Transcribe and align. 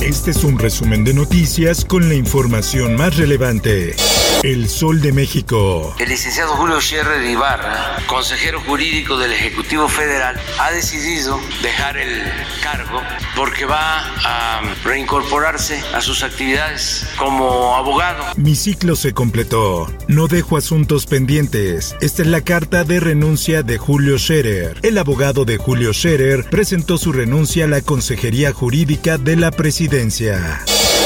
Este 0.00 0.30
es 0.30 0.44
un 0.44 0.58
resumen 0.58 1.04
de 1.04 1.12
noticias 1.12 1.84
con 1.84 2.08
la 2.08 2.14
información 2.14 2.96
más 2.96 3.18
relevante. 3.18 3.94
El 4.42 4.70
Sol 4.70 5.02
de 5.02 5.12
México. 5.12 5.94
El 5.98 6.08
licenciado 6.08 6.56
Julio 6.56 6.80
Scherrer 6.80 7.22
Ibarra, 7.28 7.98
consejero 8.06 8.58
jurídico 8.62 9.18
del 9.18 9.32
Ejecutivo 9.32 9.86
Federal, 9.86 10.40
ha 10.58 10.70
decidido 10.70 11.38
dejar 11.62 11.98
el 11.98 12.22
cargo 12.62 13.02
porque 13.36 13.66
va 13.66 14.00
a 14.24 14.62
reincorporarse 14.82 15.82
a 15.92 16.00
sus 16.00 16.22
actividades 16.22 17.06
como 17.18 17.76
abogado. 17.76 18.24
Mi 18.36 18.56
ciclo 18.56 18.96
se 18.96 19.12
completó. 19.12 19.92
No 20.08 20.26
dejo 20.26 20.56
asuntos 20.56 21.04
pendientes. 21.04 21.94
Esta 22.00 22.22
es 22.22 22.28
la 22.28 22.40
carta 22.40 22.84
de 22.84 23.00
renuncia 23.00 23.62
de 23.62 23.76
Julio 23.76 24.18
Scherer. 24.18 24.78
El 24.82 24.96
abogado 24.96 25.44
de 25.44 25.58
Julio 25.58 25.92
Scherer 25.92 26.48
presentó 26.48 26.96
su 26.96 27.12
renuncia 27.12 27.66
a 27.66 27.68
la 27.68 27.82
Consejería 27.82 28.54
Jurídica 28.54 29.18
de 29.18 29.36
la 29.36 29.50
Presidencia. 29.50 29.89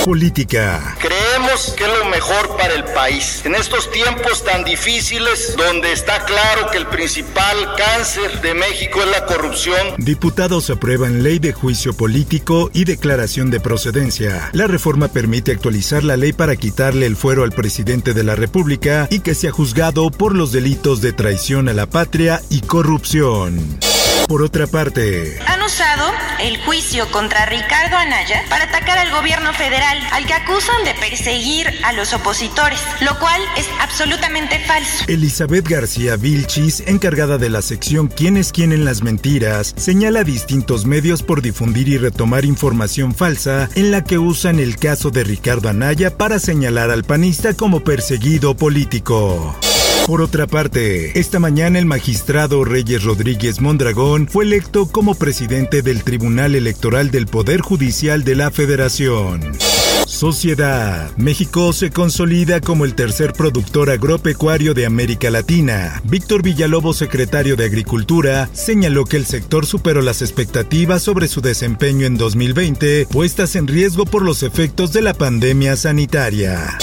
Política. 0.04 0.94
Creemos 0.98 1.74
que 1.74 1.84
es 1.84 1.98
lo 1.98 2.04
mejor 2.10 2.54
para 2.58 2.74
el 2.74 2.84
país. 2.84 3.40
En 3.46 3.54
estos 3.54 3.90
tiempos 3.90 4.44
tan 4.44 4.62
difíciles, 4.62 5.54
donde 5.56 5.90
está 5.90 6.22
claro 6.26 6.70
que 6.70 6.76
el 6.76 6.86
principal 6.88 7.56
cáncer 7.78 8.42
de 8.42 8.52
México 8.52 9.00
es 9.00 9.08
la 9.08 9.24
corrupción. 9.24 9.94
Diputados 9.96 10.68
aprueban 10.68 11.22
ley 11.22 11.38
de 11.38 11.54
juicio 11.54 11.94
político 11.94 12.70
y 12.74 12.84
declaración 12.84 13.50
de 13.50 13.60
procedencia. 13.60 14.50
La 14.52 14.66
reforma 14.66 15.08
permite 15.08 15.52
actualizar 15.52 16.04
la 16.04 16.18
ley 16.18 16.34
para 16.34 16.56
quitarle 16.56 17.06
el 17.06 17.16
fuero 17.16 17.42
al 17.42 17.52
presidente 17.52 18.12
de 18.12 18.22
la 18.22 18.36
República 18.36 19.08
y 19.10 19.20
que 19.20 19.34
sea 19.34 19.50
juzgado 19.50 20.10
por 20.10 20.34
los 20.34 20.52
delitos 20.52 21.00
de 21.00 21.14
traición 21.14 21.70
a 21.70 21.72
la 21.72 21.86
patria 21.86 22.42
y 22.50 22.60
corrupción. 22.60 23.78
Por 24.28 24.42
otra 24.42 24.66
parte, 24.66 25.38
Han 25.46 25.62
usado 25.62 26.10
el 26.40 26.58
juicio 26.64 27.10
contra 27.10 27.46
Ricardo 27.46 27.96
Anaya 27.96 28.42
para 28.48 28.64
atacar 28.64 28.98
al 28.98 29.10
gobierno 29.10 29.52
federal, 29.52 29.98
al 30.12 30.26
que 30.26 30.32
acusan 30.32 30.82
de 30.84 30.94
perseguir 30.94 31.66
a 31.84 31.92
los 31.92 32.12
opositores, 32.14 32.80
lo 33.00 33.18
cual 33.18 33.40
es 33.56 33.66
absolutamente 33.80 34.58
falso. 34.60 35.04
Elizabeth 35.08 35.68
García 35.68 36.16
Vilchis, 36.16 36.82
encargada 36.86 37.38
de 37.38 37.50
la 37.50 37.62
sección 37.62 38.08
¿Quién 38.08 38.36
es 38.36 38.52
quién 38.52 38.72
en 38.72 38.84
las 38.84 39.02
mentiras?, 39.02 39.74
señala 39.76 40.20
a 40.20 40.24
distintos 40.24 40.86
medios 40.86 41.22
por 41.22 41.42
difundir 41.42 41.88
y 41.88 41.98
retomar 41.98 42.44
información 42.44 43.14
falsa 43.14 43.68
en 43.74 43.90
la 43.90 44.04
que 44.04 44.18
usan 44.18 44.58
el 44.58 44.76
caso 44.76 45.10
de 45.10 45.24
Ricardo 45.24 45.68
Anaya 45.68 46.16
para 46.16 46.38
señalar 46.38 46.90
al 46.90 47.04
panista 47.04 47.54
como 47.54 47.80
perseguido 47.80 48.56
político. 48.56 49.56
Por 50.06 50.20
otra 50.20 50.46
parte, 50.46 51.18
esta 51.18 51.38
mañana 51.38 51.78
el 51.78 51.86
magistrado 51.86 52.62
Reyes 52.62 53.04
Rodríguez 53.04 53.62
Mondragón 53.62 54.28
fue 54.28 54.44
electo 54.44 54.86
como 54.86 55.14
presidente 55.14 55.80
del 55.80 56.04
Tribunal 56.04 56.54
Electoral 56.54 57.10
del 57.10 57.26
Poder 57.26 57.62
Judicial 57.62 58.22
de 58.22 58.34
la 58.34 58.50
Federación. 58.50 59.40
Sociedad. 60.06 61.10
México 61.16 61.72
se 61.72 61.90
consolida 61.90 62.60
como 62.60 62.84
el 62.84 62.94
tercer 62.94 63.32
productor 63.32 63.88
agropecuario 63.88 64.74
de 64.74 64.84
América 64.84 65.30
Latina. 65.30 66.02
Víctor 66.04 66.42
Villalobos, 66.42 66.98
secretario 66.98 67.56
de 67.56 67.64
Agricultura, 67.64 68.50
señaló 68.52 69.06
que 69.06 69.16
el 69.16 69.24
sector 69.24 69.64
superó 69.64 70.02
las 70.02 70.20
expectativas 70.20 71.02
sobre 71.02 71.28
su 71.28 71.40
desempeño 71.40 72.06
en 72.06 72.18
2020, 72.18 73.06
puestas 73.10 73.56
en 73.56 73.66
riesgo 73.66 74.04
por 74.04 74.22
los 74.22 74.42
efectos 74.42 74.92
de 74.92 75.00
la 75.00 75.14
pandemia 75.14 75.76
sanitaria. 75.76 76.76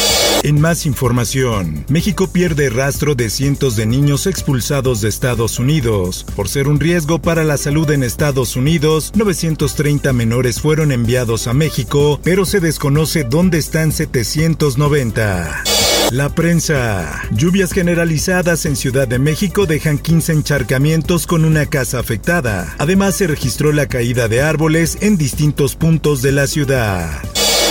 En 0.43 0.59
más 0.59 0.87
información, 0.87 1.85
México 1.87 2.27
pierde 2.27 2.71
rastro 2.71 3.13
de 3.13 3.29
cientos 3.29 3.75
de 3.75 3.85
niños 3.85 4.25
expulsados 4.25 4.99
de 5.01 5.09
Estados 5.09 5.59
Unidos. 5.59 6.25
Por 6.35 6.49
ser 6.49 6.67
un 6.67 6.79
riesgo 6.79 7.21
para 7.21 7.43
la 7.43 7.57
salud 7.57 7.89
en 7.91 8.01
Estados 8.01 8.55
Unidos, 8.55 9.11
930 9.13 10.13
menores 10.13 10.59
fueron 10.59 10.91
enviados 10.91 11.45
a 11.45 11.53
México, 11.53 12.19
pero 12.23 12.45
se 12.45 12.59
desconoce 12.59 13.23
dónde 13.23 13.59
están 13.59 13.91
790. 13.91 15.63
La 16.11 16.29
prensa. 16.33 17.21
Lluvias 17.31 17.71
generalizadas 17.71 18.65
en 18.65 18.75
Ciudad 18.75 19.07
de 19.07 19.19
México 19.19 19.67
dejan 19.67 19.99
15 19.99 20.33
encharcamientos 20.33 21.27
con 21.27 21.45
una 21.45 21.67
casa 21.67 21.99
afectada. 21.99 22.73
Además 22.79 23.15
se 23.15 23.27
registró 23.27 23.71
la 23.71 23.85
caída 23.85 24.27
de 24.27 24.41
árboles 24.41 24.97
en 25.01 25.17
distintos 25.17 25.75
puntos 25.75 26.23
de 26.23 26.31
la 26.31 26.47
ciudad. 26.47 27.21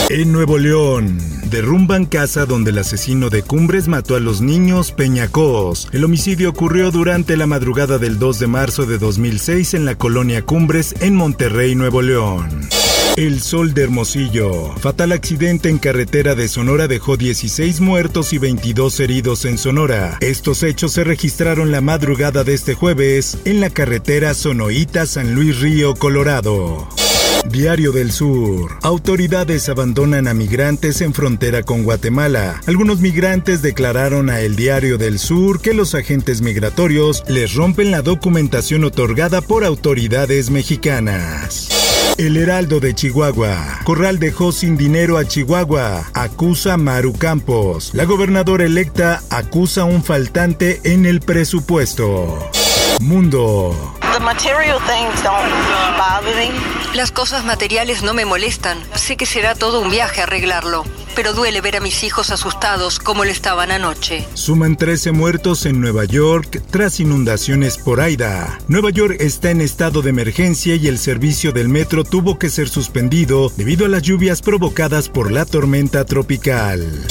En 0.09 0.33
Nuevo 0.33 0.57
León, 0.57 1.19
derrumban 1.51 2.07
casa 2.07 2.47
donde 2.47 2.71
el 2.71 2.79
asesino 2.79 3.29
de 3.29 3.43
Cumbres 3.43 3.89
mató 3.89 4.17
a 4.17 4.21
los 4.21 4.41
niños 4.41 4.93
Peñacos. 4.93 5.89
El 5.93 6.05
homicidio 6.05 6.51
ocurrió 6.51 6.91
durante 6.91 7.37
la 7.37 7.47
madrugada 7.47 7.99
del 7.99 8.19
2 8.19 8.39
de 8.39 8.47
marzo 8.47 8.87
de 8.87 8.99
2006 8.99 9.75
en 9.75 9.85
la 9.85 9.97
colonia 9.97 10.43
Cumbres 10.43 10.95
en 11.01 11.15
Monterrey, 11.15 11.75
Nuevo 11.75 12.03
León. 12.03 12.69
El 13.17 13.41
Sol 13.41 13.75
de 13.75 13.83
Hermosillo. 13.83 14.75
Fatal 14.77 15.13
accidente 15.13 15.69
en 15.69 15.79
carretera 15.79 16.35
de 16.35 16.49
Sonora 16.49 16.87
dejó 16.87 17.17
16 17.17 17.81
muertos 17.81 18.33
y 18.33 18.39
22 18.39 19.01
heridos 19.01 19.45
en 19.45 19.59
Sonora. 19.59 20.17
Estos 20.21 20.63
hechos 20.63 20.93
se 20.93 21.05
registraron 21.05 21.73
la 21.73 21.81
madrugada 21.81 22.45
de 22.45 22.55
este 22.55 22.75
jueves 22.75 23.39
en 23.45 23.61
la 23.61 23.71
carretera 23.71 24.33
Sonoita 24.33 25.07
San 25.07 25.35
Luis 25.35 25.61
Río, 25.61 25.95
Colorado. 25.97 26.89
Diario 27.51 27.91
del 27.93 28.13
Sur. 28.13 28.79
Autoridades 28.83 29.69
abandonan 29.69 30.29
a 30.29 30.35
migrantes 30.35 31.01
en 31.01 31.13
frontera 31.13 31.63
con 31.63 31.83
Guatemala. 31.83 32.61
Algunos 32.67 33.01
migrantes 33.01 33.61
declararon 33.61 34.31
a 34.31 34.41
El 34.41 34.55
Diario 34.55 34.99
del 34.99 35.19
Sur 35.19 35.61
que 35.61 35.75
los 35.75 35.95
agentes 35.95 36.43
migratorios 36.43 37.25
les 37.29 37.55
rompen 37.55 37.91
la 37.91 38.03
documentación 38.03 38.85
otorgada 38.85 39.41
por 39.41 39.65
autoridades 39.65 40.51
mexicanas. 40.51 41.69
El 42.19 42.37
Heraldo 42.37 42.81
de 42.81 42.95
Chihuahua. 42.95 43.81
Corral 43.85 44.19
dejó 44.19 44.53
sin 44.53 44.77
dinero 44.77 45.19
a 45.19 45.25
Chihuahua. 45.25 46.05
Acusa 46.15 46.77
Maru 46.77 47.15
Campos. 47.15 47.91
La 47.95 48.05
gobernadora 48.05 48.65
electa 48.65 49.23
acusa 49.31 49.85
un 49.85 50.05
faltante 50.05 50.81
en 50.85 51.07
el 51.07 51.21
presupuesto. 51.21 52.39
Mundo. 53.01 53.75
Las 56.95 57.13
cosas 57.13 57.45
materiales 57.45 58.03
no 58.03 58.15
me 58.15 58.25
molestan. 58.25 58.77
Sé 58.97 59.17
que 59.17 59.25
será 59.25 59.55
todo 59.55 59.81
un 59.81 59.91
viaje 59.91 60.23
arreglarlo. 60.23 60.85
Pero 61.15 61.35
duele 61.35 61.61
ver 61.61 61.77
a 61.77 61.81
mis 61.81 62.03
hijos 62.03 62.31
asustados 62.31 62.99
como 62.99 63.25
lo 63.25 63.31
estaban 63.31 63.71
anoche. 63.71 64.27
Suman 64.35 64.77
13 64.77 65.13
muertos 65.13 65.67
en 65.67 65.81
Nueva 65.81 66.05
York 66.05 66.61
tras 66.71 66.99
inundaciones 66.99 67.79
por 67.79 68.01
Aida. 68.01 68.59
Nueva 68.67 68.91
York 68.91 69.17
está 69.21 69.51
en 69.51 69.61
estado 69.61 70.03
de 70.03 70.11
emergencia 70.11 70.75
y 70.75 70.89
el 70.89 70.99
servicio 70.99 71.53
del 71.53 71.69
metro 71.69 72.03
tuvo 72.03 72.39
que 72.39 72.51
ser 72.51 72.69
suspendido 72.69 73.53
debido 73.57 73.87
a 73.87 73.89
las 73.89 74.03
lluvias 74.03 74.43
provocadas 74.43 75.09
por 75.09 75.31
la 75.31 75.45
tormenta 75.45 76.05
tropical. 76.05 77.07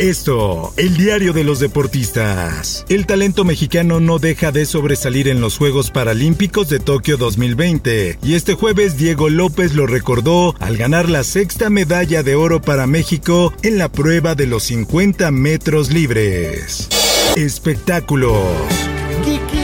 Esto, 0.00 0.72
el 0.78 0.96
diario 0.96 1.34
de 1.34 1.44
los 1.44 1.60
deportistas. 1.60 2.86
El 2.88 3.04
talento 3.04 3.44
mexicano 3.44 4.00
no 4.00 4.18
deja 4.18 4.50
de 4.50 4.64
sobresalir 4.64 5.28
en 5.28 5.42
los 5.42 5.58
Juegos 5.58 5.90
Paralímpicos 5.90 6.70
de 6.70 6.80
Tokio 6.80 7.18
2020 7.18 8.18
y 8.22 8.32
este 8.32 8.54
jueves 8.54 8.96
Diego 8.96 9.28
López 9.28 9.74
lo 9.74 9.86
recordó 9.86 10.54
al 10.58 10.78
ganar 10.78 11.10
la 11.10 11.22
sexta 11.22 11.68
medalla 11.68 12.22
de 12.22 12.34
oro 12.34 12.62
para 12.62 12.86
México 12.86 13.52
en 13.62 13.76
la 13.76 13.92
prueba 13.92 14.34
de 14.34 14.46
los 14.46 14.62
50 14.62 15.30
metros 15.32 15.92
libres. 15.92 16.88
Espectáculos. 17.36 18.40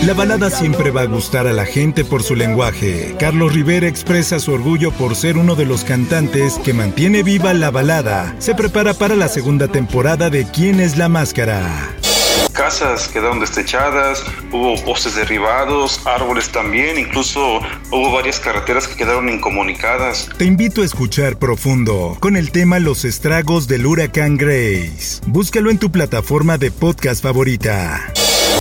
La 0.04 0.14
balada 0.14 0.50
siempre 0.50 0.90
va 0.90 1.02
a 1.02 1.06
gustar 1.06 1.46
a 1.46 1.52
la 1.52 1.64
gente 1.64 2.04
por 2.04 2.22
su 2.22 2.36
lenguaje. 2.36 3.16
Carlos 3.18 3.54
Rivera 3.54 3.88
expresa 3.88 4.38
su 4.38 4.52
orgullo 4.52 4.92
por 4.92 5.16
ser 5.16 5.36
uno 5.36 5.56
de 5.56 5.64
los 5.64 5.82
cantantes 5.82 6.60
que 6.64 6.72
mantiene 6.72 7.22
viva 7.22 7.52
la 7.54 7.70
balada. 7.70 8.36
Se 8.38 8.54
prepara 8.54 8.94
para 8.94 9.16
la 9.16 9.28
segunda 9.28 9.68
temporada 9.68 10.30
de 10.30 10.46
¿Quién 10.46 10.78
es 10.78 10.96
la 10.96 11.08
máscara? 11.08 11.90
Casas 12.52 13.08
quedaron 13.08 13.40
destechadas, 13.40 14.24
hubo 14.50 14.82
postes 14.84 15.14
derribados, 15.14 16.00
árboles 16.06 16.50
también, 16.50 16.98
incluso 16.98 17.60
hubo 17.90 18.12
varias 18.12 18.40
carreteras 18.40 18.88
que 18.88 18.96
quedaron 18.96 19.28
incomunicadas. 19.28 20.30
Te 20.38 20.44
invito 20.44 20.80
a 20.80 20.84
escuchar 20.86 21.38
profundo 21.38 22.16
con 22.18 22.36
el 22.36 22.52
tema 22.52 22.78
Los 22.78 23.04
estragos 23.04 23.68
del 23.68 23.84
huracán 23.84 24.36
Grace. 24.36 25.20
Búscalo 25.26 25.70
en 25.70 25.78
tu 25.78 25.90
plataforma 25.90 26.56
de 26.56 26.70
podcast 26.70 27.22
favorita. 27.22 28.12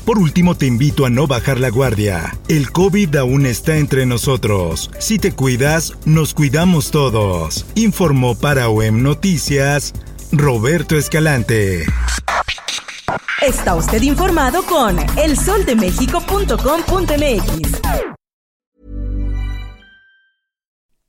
Por 0.06 0.20
último, 0.20 0.56
te 0.56 0.68
invito 0.68 1.06
a 1.06 1.10
no 1.10 1.28
bajar 1.28 1.60
la 1.60 1.70
guardia. 1.70 2.38
El 2.48 2.72
COVID 2.72 3.16
aún 3.16 3.46
está 3.46 3.78
entre 3.78 4.06
nosotros. 4.06 4.92
Si 5.00 5.20
te 5.20 5.32
cuidas, 5.32 5.94
nos 6.06 6.34
cuidamos 6.34 6.92
todos. 6.92 7.66
Informó 7.76 8.36
para 8.36 8.70
OEM 8.70 9.02
Noticias 9.02 9.94
Roberto 10.32 10.98
Escalante. 10.98 11.86
Está 13.42 13.76
usted 13.76 14.02
informado 14.02 14.64
con 14.64 14.98
elsoldemexico.com.mx. 15.18 18.05